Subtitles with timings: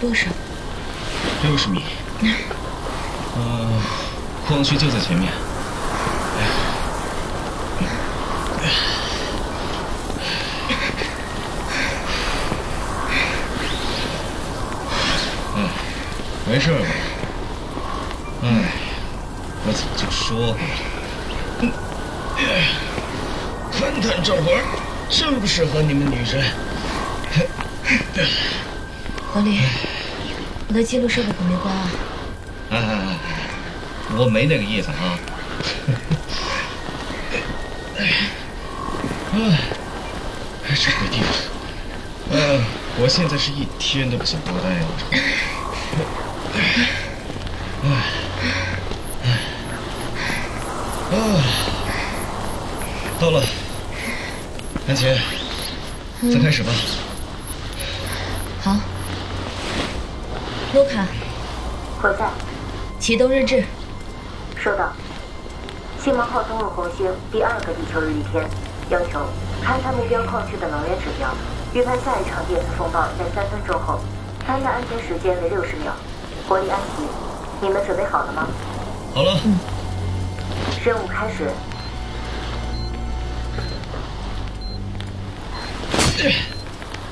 [0.00, 0.26] 多少？
[1.42, 1.84] 六十米。
[3.36, 3.70] 呃，
[4.48, 5.30] 矿区就在前面。
[15.56, 15.68] 哎，
[16.50, 16.78] 没事吧？
[18.42, 18.48] 哎，
[19.66, 20.60] 我早就说过了。
[23.70, 24.62] 勘探这活儿
[25.10, 26.42] 真不适合你们女人。
[29.32, 29.60] 老李，
[30.68, 31.88] 我的记录设备可没关啊。
[32.70, 33.16] 哎哎哎，
[34.16, 35.18] 我没那个意思啊。
[39.32, 39.46] 哎，
[40.74, 41.28] 这鬼地方。
[42.32, 42.60] 嗯，
[42.98, 44.86] 我现在是一天都不想多待了。
[47.84, 47.88] 哎，
[49.24, 49.28] 哎，
[51.16, 51.18] 啊，
[53.20, 53.44] 到了，
[54.88, 55.06] 安琪，
[56.22, 56.72] 咱开始吧。
[60.72, 61.04] 卢卡，
[62.00, 62.30] 我在，
[63.00, 63.64] 启动日志。
[64.56, 64.92] 收到。
[65.98, 68.48] 星芒号登陆红星第二个地球日一天，
[68.88, 69.18] 要求
[69.64, 71.28] 勘探目标矿区的能源指标，
[71.74, 73.98] 预判下一场电磁风暴在三分钟后，
[74.46, 75.92] 勘探安全时间为六十秒。
[76.48, 77.02] 活力安琪，
[77.60, 78.46] 你们准备好了吗？
[79.12, 79.40] 好了。
[79.44, 79.58] 嗯。
[80.84, 81.50] 任务开始。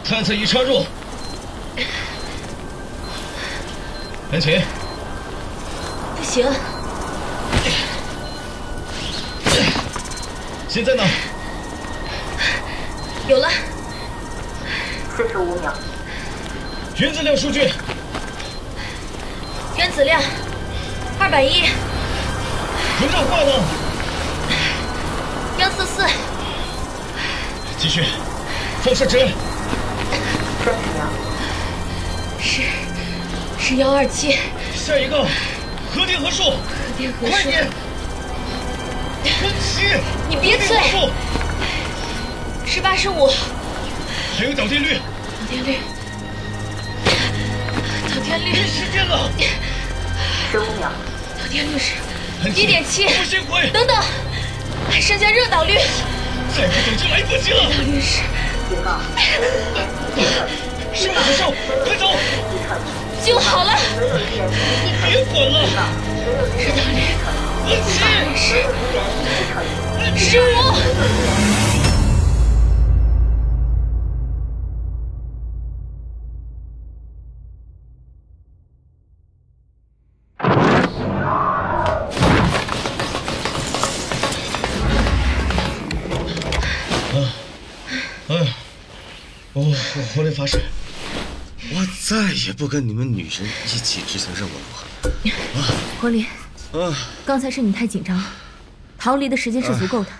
[0.05, 0.85] 探测仪插入。
[4.31, 4.61] 安琪。
[6.17, 6.47] 不行。
[10.69, 11.03] 现在呢？
[13.27, 13.49] 有了。
[15.17, 15.73] 四十五秒。
[16.99, 17.73] 原子量数据。
[19.79, 20.21] 原子量
[21.19, 21.63] 二百一。
[23.01, 23.53] 膨胀化呢？
[25.59, 26.07] 幺四四。
[27.79, 28.05] 继续。
[28.83, 29.19] 放射值。
[30.65, 31.07] 三十秒。
[32.39, 32.63] 是
[33.69, 34.39] 是幺二七。
[34.75, 35.27] 下一个，
[35.93, 36.45] 核电核数。
[36.45, 36.57] 核
[36.97, 37.33] 电核数。
[37.33, 37.67] 快点。
[39.43, 39.85] 安琪，
[40.27, 40.75] 你别催。
[42.65, 43.31] 是八十五。
[44.39, 44.95] 还有导电率。
[44.95, 45.81] 导电率。
[48.09, 48.53] 导电率。
[48.53, 49.31] 没时间了。
[50.51, 50.91] 十五秒。
[51.39, 51.93] 导电率是
[52.49, 53.05] 一点七。
[53.05, 53.69] 不先回。
[53.69, 53.95] 等等，
[54.91, 55.75] 还剩下热导率。
[56.57, 57.69] 再不走就来不及了。
[57.69, 58.23] 热导率是。
[58.71, 58.99] 警告。
[60.95, 61.53] 是火兽，
[61.85, 62.17] 快走。
[64.09, 65.57] 别管了！
[66.59, 66.99] 是哪里？
[67.69, 67.79] 是
[68.37, 68.39] 是
[70.17, 70.31] 是，是。
[89.55, 89.75] 我我
[90.17, 90.63] 我得发誓。
[92.09, 95.69] 再也不跟你们女人一起执行任务了，啊！
[96.01, 96.25] 黄林，
[96.73, 96.97] 啊！
[97.27, 98.25] 刚才是你太紧张了，
[98.97, 100.11] 逃离的时间是足够的，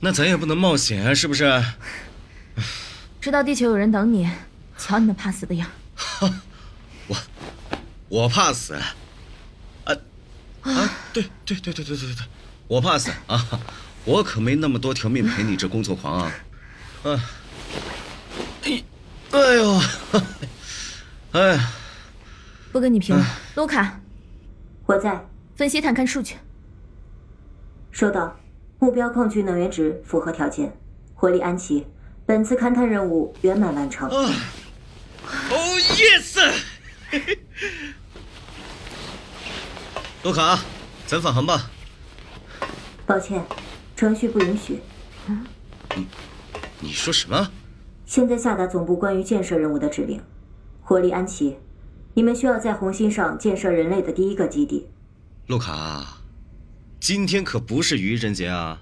[0.00, 1.62] 那咱也不能冒险啊，是不是？
[3.20, 4.28] 知道地球有人等你，
[4.76, 5.70] 瞧你那怕死的样。
[7.06, 7.16] 我，
[8.08, 8.74] 我怕死，
[9.84, 9.96] 啊，
[10.62, 10.90] 啊！
[11.12, 12.26] 对对对对对对对，
[12.66, 13.46] 我怕死啊！
[14.04, 16.32] 我可没那么多条命陪你这工作狂啊！
[17.04, 17.24] 啊！
[18.64, 18.82] 哎，
[19.30, 19.80] 哎呦！
[21.32, 21.70] 哎呀！
[22.72, 23.24] 不跟你贫了，
[23.54, 24.00] 卢卡。
[24.86, 25.26] 我在
[25.56, 26.36] 分析探勘数据。
[27.90, 28.36] 收到，
[28.78, 30.72] 目标矿区能源值符合条件。
[31.14, 31.86] 活力安琪，
[32.24, 34.08] 本次勘探任务圆满完成。
[34.08, 34.32] 哦
[35.96, 36.40] ，yes！
[40.22, 40.58] 卢卡，
[41.06, 41.70] 咱返航吧。
[43.06, 43.44] 抱歉，
[43.96, 44.80] 程序不允许。
[45.26, 45.44] 嗯。
[45.96, 46.06] 你，
[46.80, 47.50] 你说什么？
[48.06, 50.22] 现在下达总部关于建设任务的指令，
[50.88, 51.54] 活力安琪，
[52.14, 54.88] 你们需要在红星上建设人类的第一个基地。
[55.48, 56.22] 卢卡，
[56.98, 58.80] 今天可不是愚人节啊！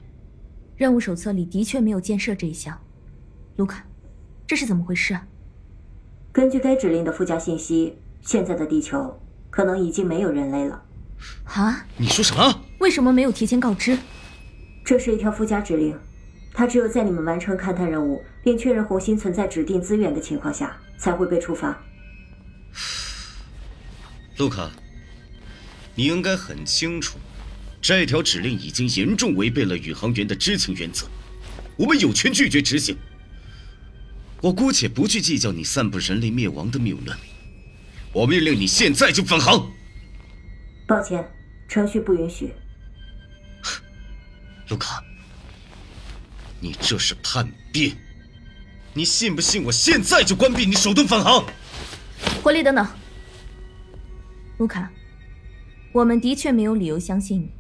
[0.77, 2.81] 任务手册里的确没有建设这一项，
[3.57, 3.85] 卢卡，
[4.47, 5.27] 这是怎么回事啊？
[6.31, 9.21] 根据该指令的附加信息，现在的地球
[9.51, 10.81] 可能已经没有人类了。
[11.47, 11.87] 啊？
[11.97, 12.63] 你说什么？
[12.79, 13.99] 为什么没有提前告知？
[14.85, 15.99] 这是一条附加指令。
[16.55, 21.77] 它只有在你们完成勘探任务并确认红星存在指定资源的情况下，才会被触发。
[24.37, 24.71] 卢卡，
[25.95, 27.19] 你应该很清楚，
[27.81, 31.07] 这条指令已经严重违背了宇航员的知情原则，
[31.77, 32.97] 我们有权拒绝执行。
[34.43, 37.17] 我姑且不去计较你散布人类灭亡的谬论，
[38.13, 39.71] 我命令你现在就返航。
[40.87, 41.27] 抱歉，
[41.69, 42.53] 程序不允许。
[44.69, 45.03] 卢卡。
[46.59, 47.95] 你这是叛变！
[48.95, 51.45] 你信不信我现在就关闭你，手动返航？
[52.47, 52.87] 火力，等等，
[54.59, 54.89] 卢卡，
[55.91, 57.51] 我们的确没有理由相信你。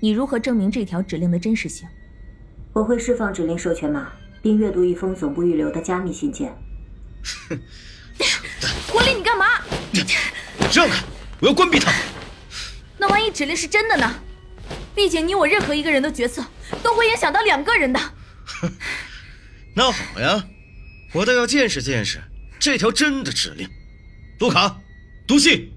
[0.00, 1.86] 你如何证明这条指令的真实性？
[2.72, 4.10] 我会释放指令授权码，
[4.40, 6.56] 并阅读一封总部预留的加密信件。
[7.50, 7.60] 哼，
[8.90, 9.44] 火力，你干嘛？
[10.72, 11.04] 让开！
[11.40, 11.92] 我要关闭它。
[12.96, 14.14] 那万一指令是真的呢？
[14.94, 16.42] 毕竟你我任何一个人的决策
[16.82, 18.00] 都会影响到两个人的。
[19.76, 20.46] 那好呀，
[21.12, 22.22] 我倒要见识见识
[22.58, 23.68] 这条真的指令。
[24.40, 24.76] 卢卡，
[25.26, 25.68] 读信。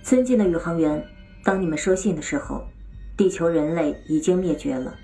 [0.00, 1.04] 尊敬的宇航员，
[1.42, 2.64] 当你们收信的时候，
[3.16, 4.94] 地球人类已经灭绝了。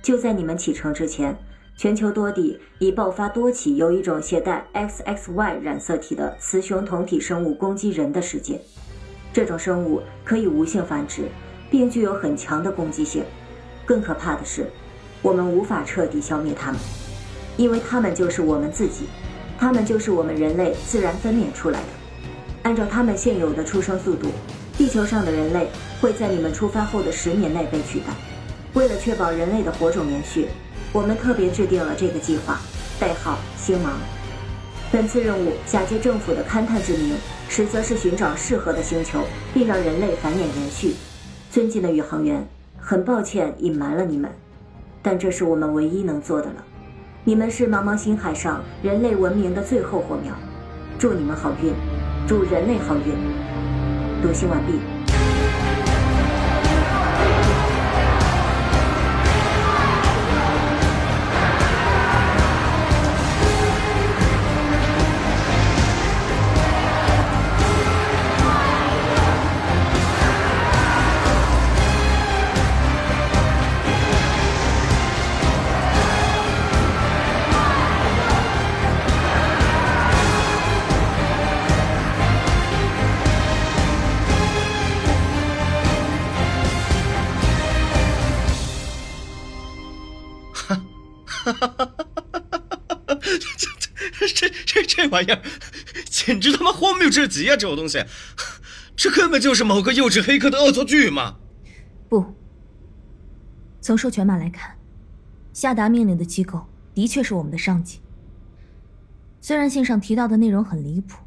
[0.00, 1.36] 就在你们启程之前，
[1.76, 8.58] 全球多地已爆发多起由一种携带 XXY 染色体的雌雄同体生物攻击人的事件。
[9.30, 11.28] 这种生物可以无性繁殖，
[11.70, 13.22] 并具有很强的攻击性。
[13.84, 14.70] 更可怕的是，
[15.20, 16.80] 我们无法彻底消灭它们，
[17.58, 19.04] 因为它们就是我们自己，
[19.58, 21.86] 它们就是我们人类自然分娩出来的。
[22.62, 24.28] 按照它们现有的出生速度，
[24.76, 25.68] 地球上的人类
[26.00, 28.06] 会在你们出发后的十年内被取代。
[28.72, 30.48] 为了确保人类的火种延续，
[30.92, 32.58] 我们特别制定了这个计划，
[32.98, 33.92] 代号“星芒”。
[34.90, 37.16] 本次任务假借政府的勘探之名，
[37.48, 39.20] 实则是寻找适合的星球，
[39.52, 40.94] 并让人类繁衍延续。
[41.50, 42.46] 尊敬的宇航员，
[42.78, 44.30] 很抱歉隐瞒了你们。
[45.02, 46.64] 但这是我们唯一能做的了。
[47.26, 50.34] 你们是茫茫星海上人类文明的最后火苗，
[50.98, 51.72] 祝你们好运，
[52.26, 53.14] 祝人类好运。
[54.22, 54.93] 读信完毕。
[95.14, 95.40] 玩意儿，
[96.10, 97.56] 简直他妈荒谬至极啊！
[97.56, 98.04] 这种东西，
[98.96, 101.36] 这根本就是某个幼稚黑客的恶作剧嘛！
[102.08, 102.34] 不，
[103.80, 104.76] 从授权码来看，
[105.52, 108.00] 下达命令的机构的确是我们的上级。
[109.40, 111.18] 虽然信上提到的内容很离谱，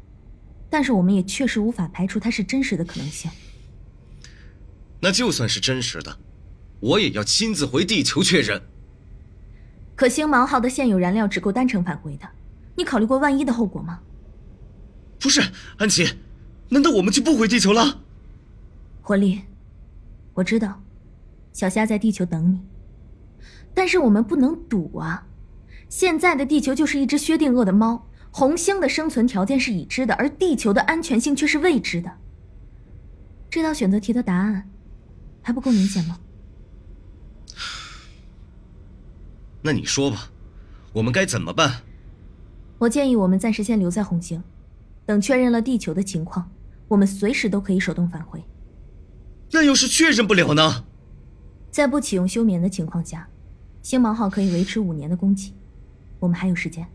[0.68, 3.30] 但是我们也确实无法排除它是真实的可能性。
[5.00, 6.18] 那就算是真实的，
[6.80, 8.60] 我也要亲自回地球确认。
[9.94, 12.28] 可星芒号的现有燃料只够单程返回的，
[12.78, 13.98] 你考虑过万一的后果吗？
[15.18, 15.42] 不是，
[15.78, 16.14] 安琪，
[16.68, 18.02] 难道我们就不回地球了？
[19.02, 19.40] 火力，
[20.34, 20.80] 我知道，
[21.52, 22.60] 小虾在地球等你，
[23.74, 25.26] 但是我们不能赌啊！
[25.88, 32.12] 现在的地球就是一只薛定谔的猫，红星的生存条件是已知的，而地球的安全性却是未知的。
[33.50, 34.70] 这道选择题的答案
[35.42, 36.20] 还不够明显吗？
[39.62, 40.30] 那你说吧，
[40.92, 41.82] 我们该怎么办？
[42.78, 44.42] 我建议我们暂时先留在红星，
[45.04, 46.50] 等确认了地球的情况，
[46.86, 48.42] 我们随时都可以手动返回。
[49.50, 50.84] 那要是确认不了呢？
[51.70, 53.28] 在不启用休眠的情况下，
[53.82, 55.52] 星芒号可以维持五年的供给，
[56.20, 56.86] 我们还有时间。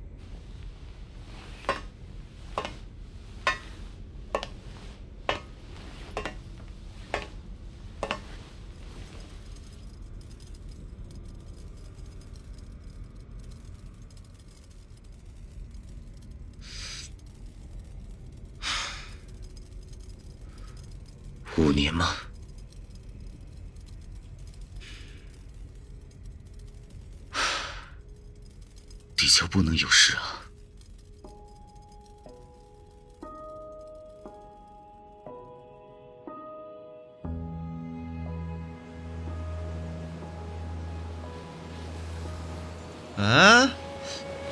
[43.24, 43.72] 啊，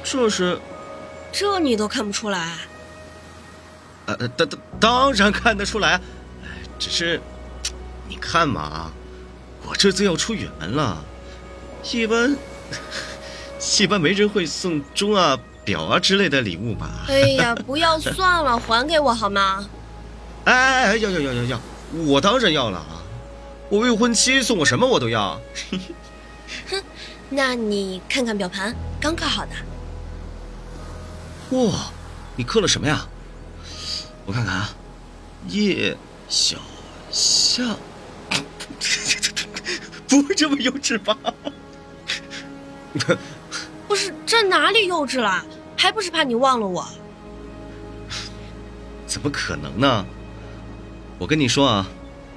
[0.03, 0.59] 这是？
[1.31, 2.57] 这你都看不出来？
[4.05, 5.99] 呃，当当当然看得出来。
[6.79, 7.21] 只是，
[8.07, 8.91] 你看嘛，
[9.65, 11.03] 我这次要出远门了，
[11.91, 12.35] 一般
[13.79, 16.89] 一般没人会送钟啊、表啊之类的礼物吧？
[17.07, 19.67] 哎呀，不要算了，还给我好吗？
[20.45, 21.61] 哎哎哎，要要要要要，
[22.05, 23.03] 我当然要了啊！
[23.69, 25.39] 我未婚妻送我什么我都要。
[26.69, 26.80] 哼，
[27.33, 29.51] 那你看看表盘，刚刻好的。
[31.57, 31.89] 哇，
[32.35, 33.07] 你刻了什么呀？
[34.25, 34.69] 我看看啊，
[35.47, 35.95] 叶
[36.27, 36.57] 小。
[37.09, 37.63] 夏，
[40.07, 41.17] 不会这么幼稚吧？
[43.87, 45.45] 不是，这哪里幼稚了？
[45.77, 46.85] 还不是怕你忘了我？
[49.07, 50.05] 怎么可能呢？
[51.17, 51.87] 我跟你说啊，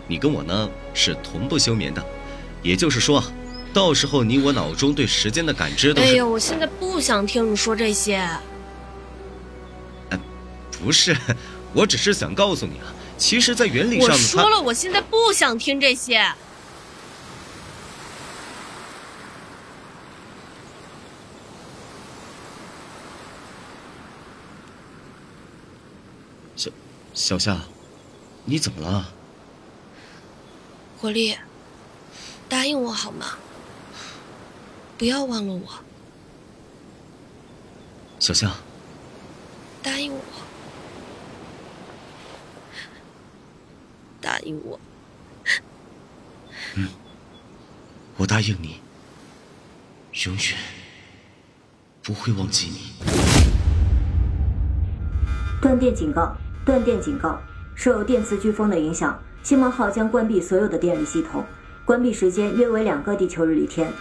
[0.07, 2.05] 你跟我呢是同步休眠的，
[2.63, 3.23] 也就是说，
[3.75, 6.09] 到时候你我脑中对时间的感知都是……
[6.09, 8.27] 哎呀，我现在不想听你说这些。
[10.81, 11.17] 不是，
[11.75, 12.87] 我只是想告诉你啊，
[13.19, 16.25] 其实，在原理上，我说了，我现在不想听这些。
[26.55, 26.71] 小
[27.13, 27.61] 小夏，
[28.45, 29.09] 你怎么了？
[31.01, 31.37] 火力，
[32.49, 33.39] 答应我好吗？
[34.97, 35.61] 不要忘了我。
[38.19, 38.51] 小夏，
[39.83, 40.21] 答应我，
[44.21, 44.79] 答应我。
[46.77, 46.89] 嗯，
[48.17, 48.81] 我答应你，
[50.25, 50.43] 永远
[52.03, 52.95] 不会忘记你。
[55.61, 56.37] 断电警告！
[56.65, 57.39] 断电警告！
[57.75, 61.45] 受电磁飓风的影响，星梦号将关闭所有的电力系统，
[61.85, 63.93] 关闭时间约为两个地球日历天。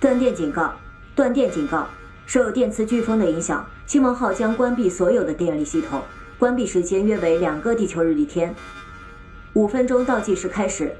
[0.00, 0.74] 断电警告！
[1.14, 1.86] 断电警告！
[2.24, 6.02] 受电磁飓风的影响，星梦号将关闭所有的电力系统，
[6.38, 8.54] 关闭时间约为两个地球日历天。
[9.52, 10.96] 五分钟倒计时开始。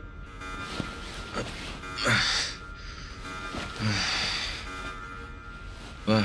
[6.05, 6.23] 喂，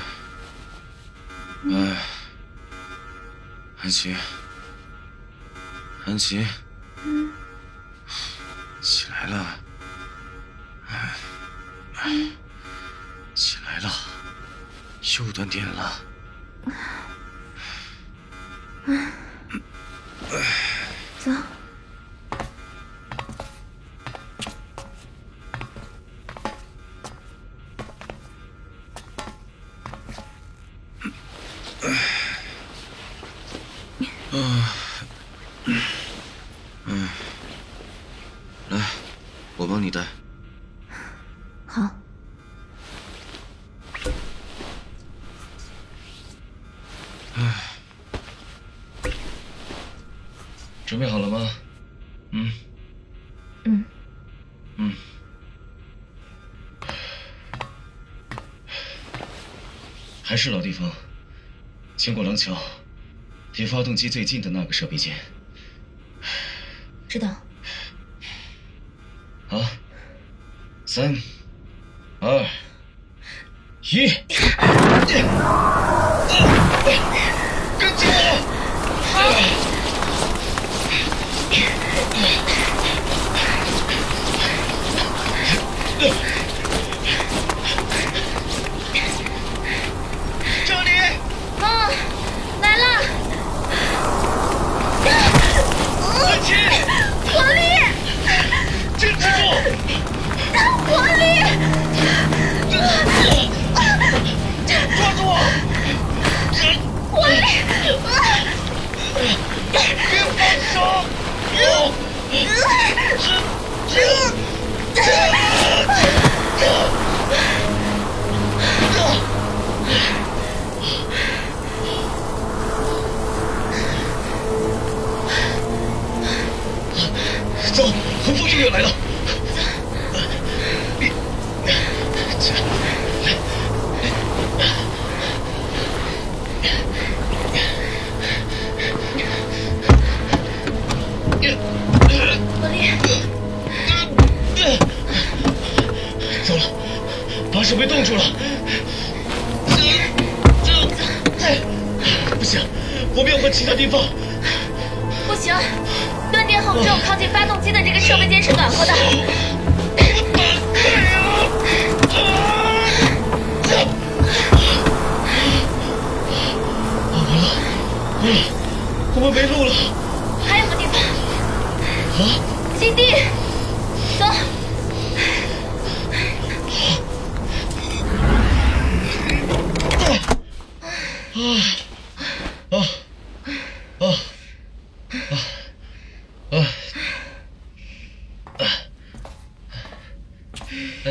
[1.63, 1.73] 喂，
[3.81, 4.15] 安琪，
[6.05, 6.45] 安琪，
[15.19, 15.93] 又断电了。
[47.37, 47.41] 唉，
[50.85, 51.49] 准备好了吗？
[52.31, 52.51] 嗯。
[53.65, 53.85] 嗯。
[54.77, 54.93] 嗯。
[60.23, 60.89] 还是老地方，
[61.97, 62.57] 经过廊桥，
[63.55, 65.15] 离发动机最近的那个设备间。
[67.07, 67.27] 知道。
[69.47, 69.61] 好，
[70.85, 71.15] 三、
[72.19, 72.45] 二、
[73.81, 74.07] 一，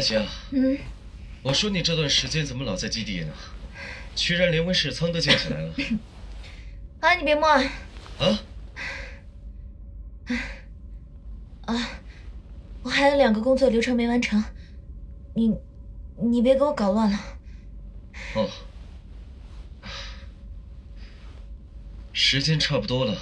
[0.04, 0.78] 安琪啊，嗯，
[1.42, 3.32] 我说你这段时间怎么老在基地呢？
[4.14, 5.75] 居然连温室仓都建起来了。
[7.00, 7.62] 啊，你别摸啊！
[8.18, 8.40] 啊？
[11.62, 11.88] 啊，
[12.82, 14.44] 我还有两个工作流程没完成，
[15.34, 15.56] 你，
[16.20, 17.18] 你别给我搞乱了。
[18.34, 18.50] 哦。
[22.12, 23.16] 时间差不多了，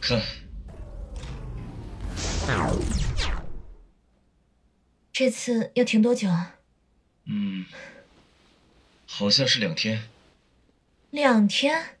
[0.00, 0.22] 看，
[5.14, 6.56] 这次要停多久啊？
[7.26, 7.64] 嗯，
[9.06, 10.08] 好像是两天。
[11.10, 11.96] 两天？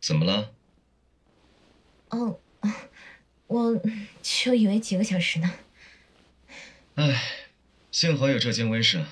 [0.00, 0.54] 怎么了？
[2.10, 2.38] 哦，
[3.48, 3.82] 我
[4.22, 5.54] 就以为几个小时呢。
[6.94, 7.20] 唉，
[7.90, 9.04] 幸好有这间温室。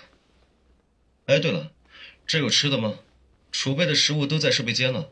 [1.26, 1.72] 哎，对了，
[2.28, 3.00] 这有吃的吗？
[3.50, 5.10] 储备的食物都在设备间了。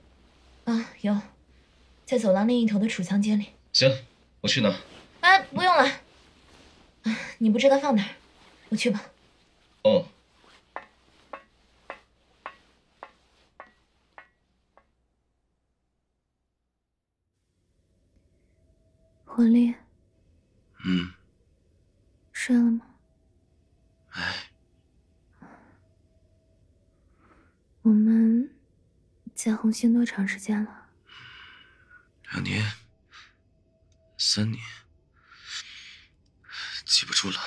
[0.66, 1.20] 啊，有，
[2.06, 3.46] 在走廊另一头的储藏间里。
[3.72, 4.04] 行，
[4.42, 4.72] 我去拿。
[5.22, 6.00] 哎，不用了。
[7.04, 8.08] 啊， 你不知道放哪儿，
[8.70, 9.02] 我去吧。
[9.82, 10.06] 哦。
[19.24, 19.74] 火力。
[20.84, 21.12] 嗯。
[22.32, 22.86] 睡了吗？
[24.10, 24.48] 哎。
[27.82, 28.48] 我们
[29.34, 30.86] 在红星多长时间了？
[32.30, 32.64] 两年，
[34.16, 34.62] 三年，
[36.84, 37.38] 记不住了。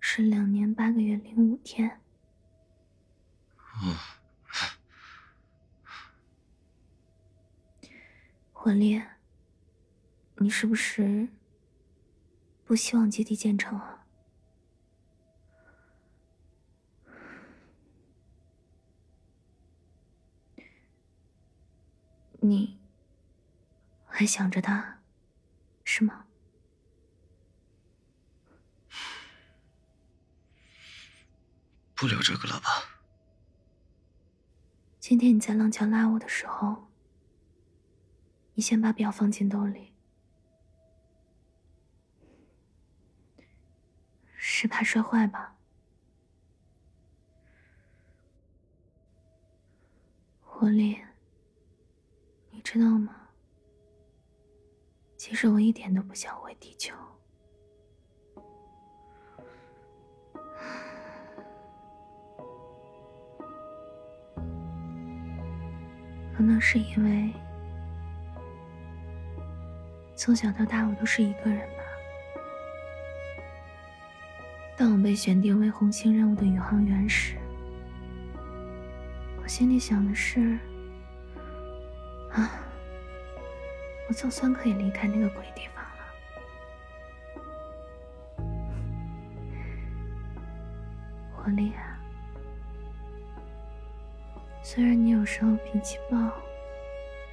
[0.00, 2.00] 是两年八个月零五天。
[3.82, 3.96] 哦。
[8.52, 9.16] 火烈，
[10.36, 11.28] 你是不是
[12.64, 14.04] 不希望基地建成啊？
[22.40, 22.78] 你
[24.06, 25.00] 还想着他，
[25.84, 26.26] 是吗？
[31.98, 32.68] 不聊这个了吧。
[35.00, 36.86] 今天你在廊桥拉我的时候，
[38.54, 39.92] 你先把表放进兜里，
[44.36, 45.56] 是怕摔坏吧？
[50.40, 51.04] 狐狸。
[52.52, 53.28] 你知道吗？
[55.16, 56.94] 其实我一点都不想回地球，
[66.38, 67.32] 可能是因为
[70.14, 71.82] 从小到大我都是一个人吧。
[74.76, 77.36] 当我被选定为红星任务的宇航员时，
[79.42, 80.56] 我心里想的是。
[82.30, 82.52] 啊！
[84.08, 85.90] 我总算可以离开那个鬼地方了。
[91.36, 91.87] 我厉害，
[94.70, 96.30] 虽然你有时候脾气暴，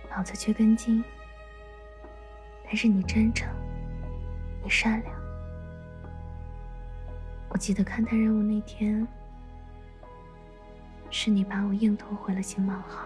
[0.09, 1.03] 脑子却跟筋，
[2.63, 3.53] 但是你真诚，
[4.63, 5.13] 你善良。
[7.49, 9.05] 我记得勘探任务那天，
[11.09, 13.05] 是你把我硬拖回了星芒号。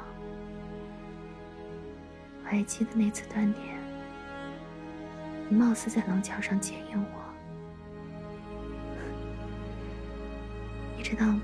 [2.44, 3.64] 我还记得那次断电，
[5.50, 7.08] 你貌似在廊桥上接应我。
[10.96, 11.42] 你知道吗？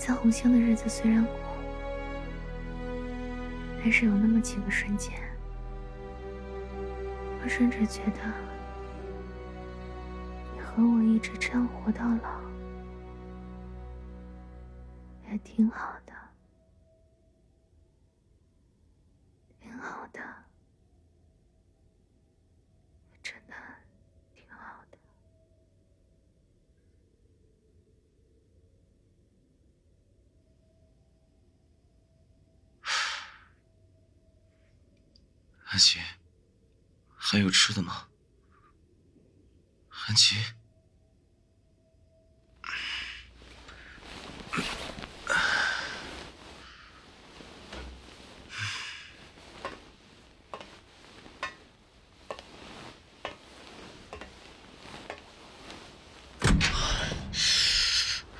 [0.00, 1.32] 在红星的日子虽然苦，
[3.78, 5.12] 但是有那么几个瞬间，
[7.42, 8.20] 我甚至觉得
[10.54, 12.40] 你和我一直这样活到老，
[15.30, 16.14] 也挺好的。
[35.69, 35.98] 安琪，
[37.16, 38.06] 还有吃的吗？
[40.06, 40.36] 安琪，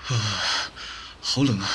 [0.09, 0.73] 啊，
[1.21, 1.69] 好冷啊！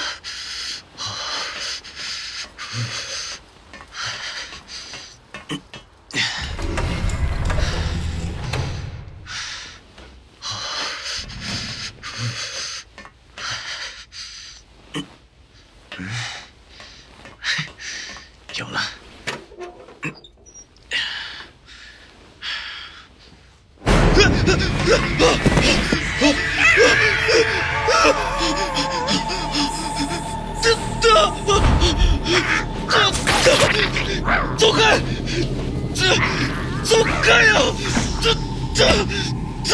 [36.06, 36.14] 这，
[36.84, 37.54] 走开呀！
[38.22, 38.32] 这，
[38.76, 38.86] 这，
[39.64, 39.72] 这，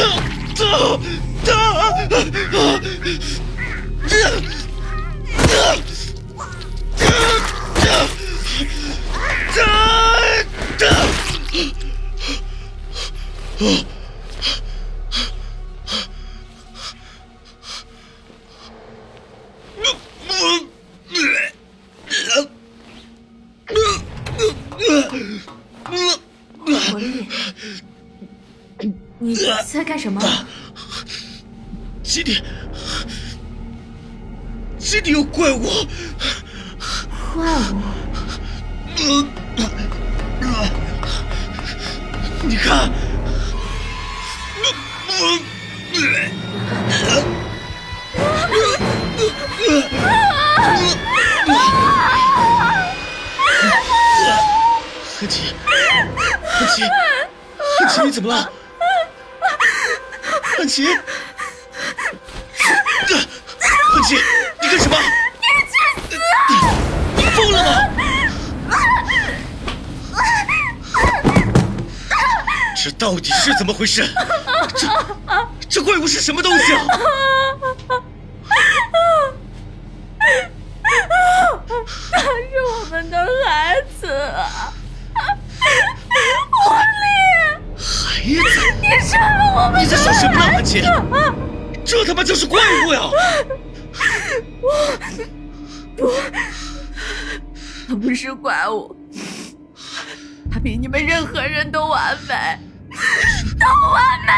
[0.55, 0.59] 这，
[1.43, 1.49] 这，
[4.07, 4.31] 这，
[5.47, 5.80] 这。
[55.21, 55.53] 安琪，
[56.59, 56.83] 安琪，
[57.79, 58.51] 安琪，你怎么了？
[60.57, 60.97] 安琪，安
[64.03, 64.15] 琪，
[64.59, 64.97] 你干什么？
[66.49, 66.55] 你！
[67.17, 67.69] 你疯了吗？
[72.83, 74.03] 这到底是怎么回事？
[74.75, 74.87] 这
[75.69, 76.87] 这怪物是什么东西啊？
[82.11, 82.25] 他是
[82.73, 84.07] 我们的孩子，
[86.65, 87.05] 火力，
[87.77, 87.85] 孩
[88.49, 90.81] 子，你杀了我们你在说什么呢，安琪？
[91.83, 93.01] 这他妈就是怪物呀！
[95.97, 96.11] 不
[97.87, 98.95] 他不是怪物，
[100.51, 102.59] 他比你们任何人都完美，
[103.59, 104.31] 都完美。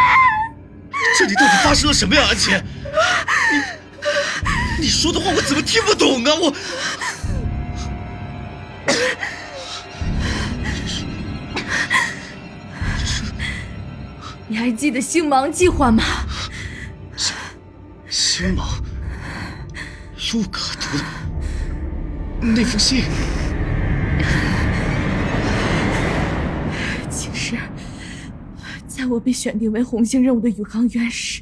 [1.18, 2.52] 这里到底发生了什么呀，安琪？
[4.80, 6.32] 你你说的话我怎么听不懂啊？
[6.36, 6.54] 我
[14.48, 16.04] 你还记得星芒计划吗？
[18.10, 18.68] 星芒，
[20.34, 21.04] 路卡读的
[22.42, 23.06] 那封信，
[27.10, 27.58] 其实，
[28.88, 31.42] 在我被选定为红星任务的宇航员时，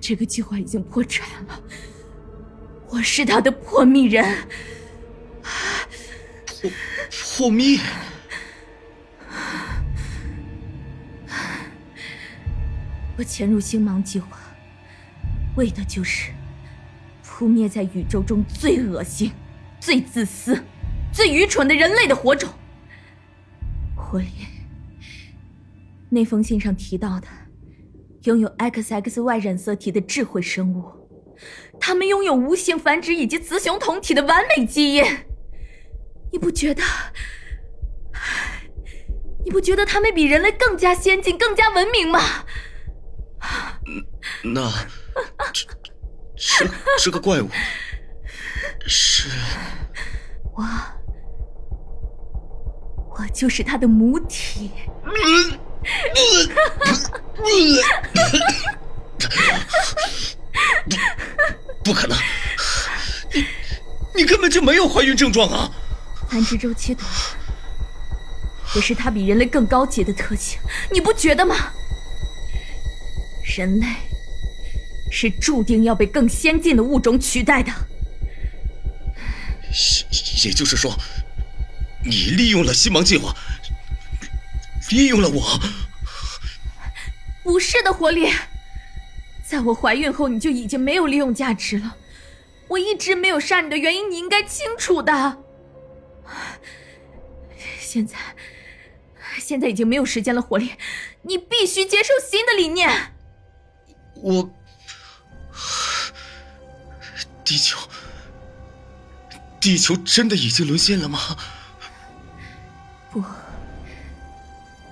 [0.00, 1.60] 这个计划已经破产了。
[2.88, 4.24] 我是他的破密人。
[6.46, 6.70] 破
[7.10, 7.78] 破密。
[13.22, 14.36] 我潜入星芒计划，
[15.54, 16.32] 为的就是
[17.22, 19.30] 扑灭在宇宙中最恶心、
[19.78, 20.60] 最自私、
[21.12, 22.52] 最愚蠢的人类的火种。
[23.94, 24.26] 火力，
[26.10, 27.28] 那封信上提到的，
[28.24, 30.84] 拥有 XXY 染色体的智慧生物，
[31.78, 35.04] 他们拥有无性繁殖以及雌雄同体的完美基因。
[36.32, 36.82] 你不觉得？
[39.44, 42.18] 你不觉得他们比人类更加先进、更加文明吗？
[44.42, 44.70] 那
[45.52, 45.66] 这
[46.36, 47.48] 这这个怪物
[48.86, 49.28] 是
[50.54, 50.64] 我，
[53.10, 54.70] 我就是他的母体。
[61.82, 62.16] 不不可能，
[63.32, 63.44] 你
[64.14, 65.70] 你根本就没有怀孕症状啊！
[66.28, 67.04] 繁殖周期短，
[68.74, 71.72] 也是它比人类更高级的特性，你不觉得吗？
[73.44, 73.86] 人类
[75.10, 77.72] 是注定要被更先进的物种取代的。
[79.70, 80.94] 也也就是说，
[82.04, 83.34] 你利用了星芒计划，
[84.90, 85.60] 利用了我。
[87.42, 88.30] 不是的，活力，
[89.44, 91.96] 在我怀孕后你就已经没有利用价值了。
[92.68, 95.38] 我一直没有杀你的原因，你应该清楚的。
[97.78, 98.16] 现在，
[99.38, 100.72] 现在已经没有时间了，火力，
[101.22, 103.11] 你必须接受新的理念。
[104.22, 104.48] 我，
[107.44, 107.76] 地球，
[109.60, 111.18] 地球真的已经沦陷了吗？
[113.10, 113.22] 不，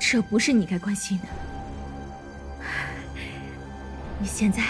[0.00, 1.26] 这不是你该关心的。
[4.18, 4.62] 你现在，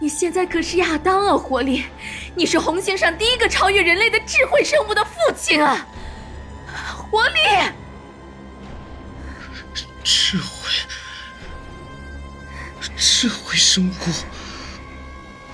[0.00, 1.84] 你现在可是亚当啊，活力，
[2.34, 5.86] 你是红星上第一个超越人类的智慧生物的父亲啊，
[7.10, 7.34] 活力。
[10.02, 10.46] 智慧，
[12.96, 13.92] 智慧生物。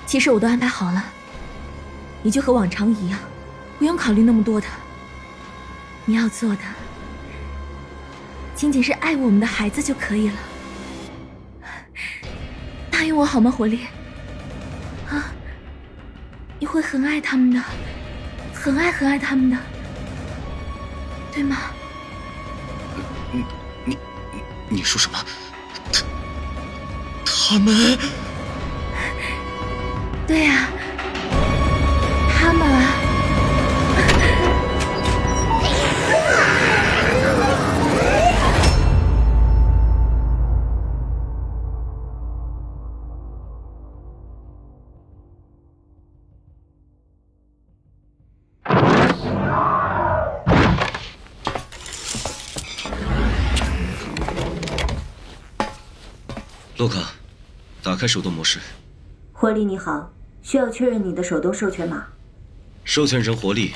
[0.06, 1.04] 其实我都安排好了，
[2.22, 3.18] 你就和往常一样，
[3.78, 4.66] 不用考虑那么多的。
[6.04, 6.62] 你要做的，
[8.54, 10.34] 仅仅是爱我们的孩子就可以了。
[12.90, 13.86] 答应我好吗，火力？
[15.08, 15.32] 啊，
[16.58, 17.62] 你会很爱他们的，
[18.52, 19.56] 很爱很爱他们的，
[21.32, 21.56] 对吗？
[23.32, 23.44] 你
[23.86, 23.96] 你
[24.68, 25.18] 你说什么？
[25.92, 26.02] 他
[27.50, 27.98] 他们？
[30.24, 30.68] 对呀、啊，
[32.38, 32.94] 他们啊！
[56.76, 57.19] 洛克。
[58.00, 58.58] 开手动模式。
[59.30, 60.10] 活力你好，
[60.40, 62.06] 需要确认你的手动授权码。
[62.82, 63.72] 授权人活力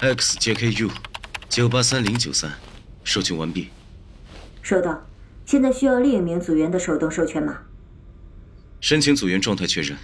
[0.00, 0.90] ，XJKU，
[1.50, 2.50] 九八三零九三，
[3.04, 3.68] 授权完毕。
[4.62, 5.06] 收到，
[5.44, 7.58] 现在需要另一名组员的手动授权码。
[8.80, 9.98] 申请组员状态确认。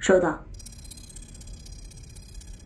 [0.00, 0.44] 收到。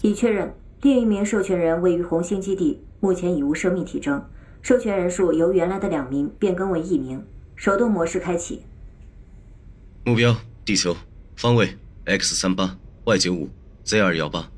[0.01, 4.25] 已确认，另一名授权人位于红星基地，目前已无生命体征。
[4.63, 7.23] 授权人数由原来的两名变更为一名。
[7.55, 8.63] 手动模式开启。
[10.07, 10.95] 目标：地球，
[11.35, 13.51] 方位：X 三八 Y 九五
[13.85, 14.51] Z 二幺八，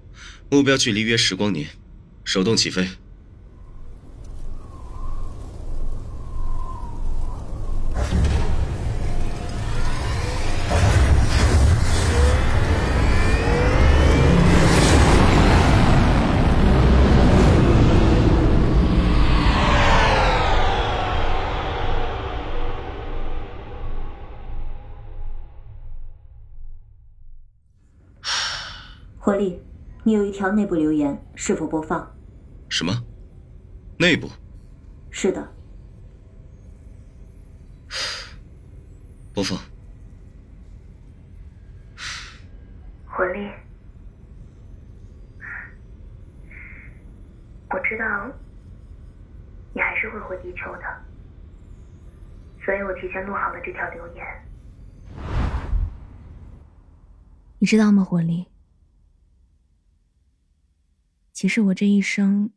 [0.50, 1.68] 目标距离约十光年。
[2.24, 2.88] 手动起飞。
[30.06, 32.08] 你有一条内部留言，是否播放？
[32.68, 32.92] 什么？
[33.98, 34.28] 内部？
[35.10, 35.52] 是的。
[39.34, 39.58] 播放。
[43.04, 43.50] 魂力，
[47.70, 48.30] 我知道
[49.74, 50.84] 你还是会回地球的，
[52.64, 54.24] 所以我提前录好了这条留言。
[57.58, 58.46] 你知道吗，魂力？
[61.36, 62.50] 其实我这一生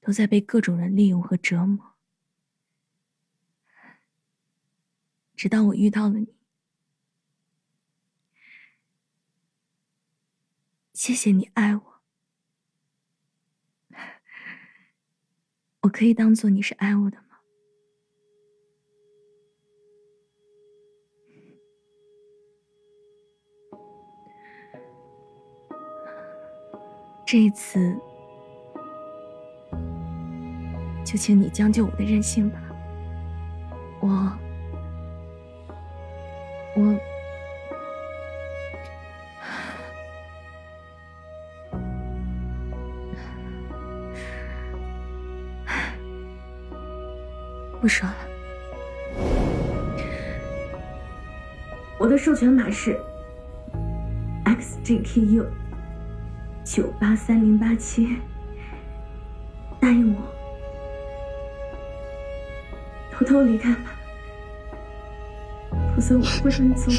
[0.00, 1.92] 都在被各种人利用和折磨，
[5.36, 6.34] 直到我遇到了你。
[10.94, 12.02] 谢谢你爱我，
[15.80, 17.21] 我可以当做你是爱我的
[27.32, 27.96] 这一次，
[31.02, 32.60] 就请你将就我的任性吧。
[34.00, 34.32] 我，
[36.76, 36.94] 我，
[47.80, 48.14] 不说了。
[51.98, 53.00] 我的授权码是
[54.44, 55.46] XJKU。
[56.74, 58.16] 九八三零八七，
[59.78, 60.22] 答应我，
[63.12, 63.94] 偷偷离开吧，
[65.94, 66.90] 否则我不会让你走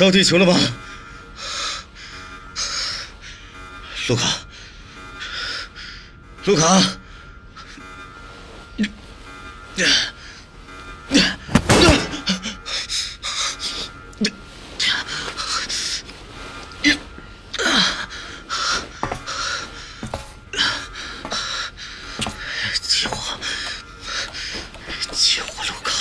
[0.00, 0.58] 到地球了吗？
[4.08, 4.26] 洛卡，
[6.46, 6.80] 洛卡，
[22.88, 23.38] 救我！
[25.12, 25.92] 救我，洛卡！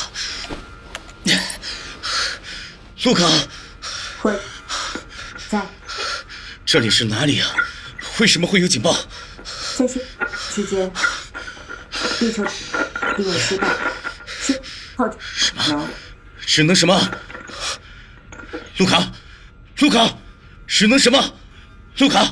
[3.03, 3.27] 洛卡，
[4.21, 4.37] 会
[5.49, 5.65] 在
[6.71, 7.55] 这里是哪里啊？
[8.19, 8.95] 为什么会有警报？
[9.75, 9.99] 在线
[10.53, 10.93] 期间，
[12.19, 12.45] 地球
[13.17, 13.67] 地位失败
[14.27, 14.61] 是
[14.95, 15.89] 好什么
[16.45, 17.11] 只能什么？
[18.77, 19.11] 卢卡，
[19.79, 20.15] 卢卡，
[20.67, 21.33] 只能什么？
[21.97, 22.31] 卢卡，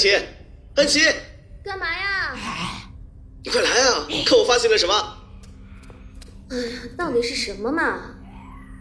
[0.00, 0.16] 安琪，
[0.76, 1.00] 安琪，
[1.62, 2.34] 干嘛呀？
[3.44, 4.06] 你快来啊！
[4.24, 4.94] 看我发现了什么？
[6.48, 6.64] 哎呀
[6.96, 7.82] 到底是什么嘛？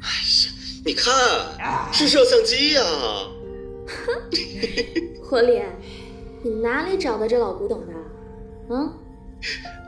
[0.02, 0.52] 哎呀
[0.86, 1.14] 你看，
[1.92, 2.82] 是摄像机呀、
[5.22, 5.62] 活力，
[6.42, 7.94] 你哪里找的这老古董的？
[8.70, 8.94] 嗯？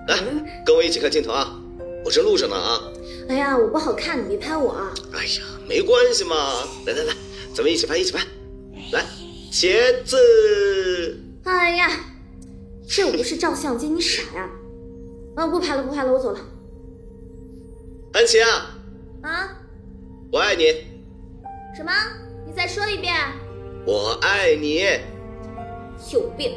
[0.10, 0.18] 来，
[0.66, 1.58] 跟我一起看镜头啊！
[2.04, 2.92] 我正录着呢啊！
[3.30, 4.94] 哎呀，我不好看，你别拍我啊！
[5.14, 6.36] 哎呀，没关系嘛，
[6.86, 7.14] 来来来，
[7.56, 8.20] 咱们一起拍，一起拍。
[8.92, 9.06] 来，
[9.52, 10.16] 茄子，
[11.44, 11.90] 哎呀，
[12.88, 14.50] 这又不是照相机，你傻呀？
[15.36, 16.40] 啊，不拍了，不拍了，我走了。
[18.14, 18.72] 安琪啊，
[19.22, 19.58] 啊？
[20.32, 20.64] 我爱你，
[21.76, 21.92] 什么？
[22.48, 23.14] 你再说一遍。
[23.86, 24.86] 我爱你。
[26.12, 26.54] 有病！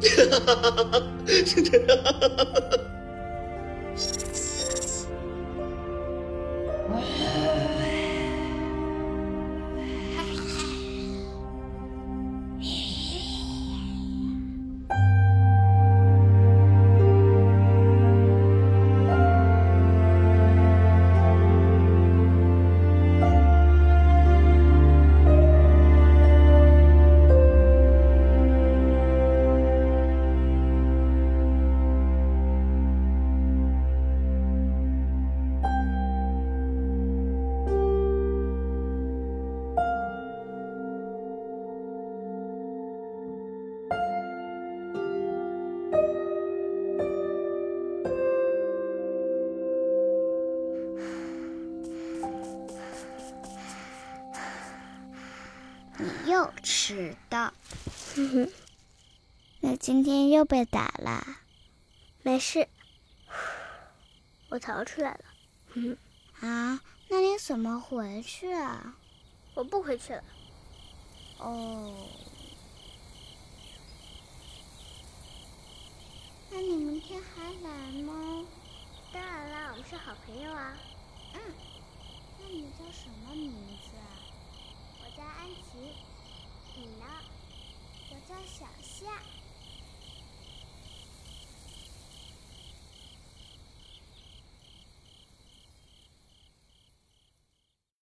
[0.00, 0.08] 你
[56.92, 57.52] 又迟到，
[59.60, 61.24] 那今天又被打了。
[62.22, 62.68] 没事，
[64.50, 65.24] 我逃出来了。
[66.46, 68.94] 啊，那你怎么回去啊？
[69.54, 70.22] 我不回去了。
[71.38, 72.06] 哦，
[76.50, 78.44] 那你明天还来吗？
[79.12, 80.76] 当然啦，我们是好朋友啊。
[81.34, 81.40] 嗯，
[82.38, 84.04] 那你叫什么名字啊？
[85.00, 85.92] 我叫安琪，
[86.74, 87.04] 你呢？
[88.10, 89.06] 我叫小夏。